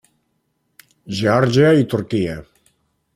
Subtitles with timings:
[1.19, 2.39] Geòrgia i Turquia.